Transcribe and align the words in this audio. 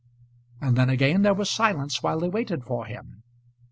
And 0.59 0.75
then 0.75 0.89
again 0.89 1.21
there 1.21 1.35
was 1.35 1.47
silence 1.51 2.01
while 2.01 2.19
they 2.21 2.27
waited 2.29 2.63
for 2.63 2.85
him. 2.87 3.21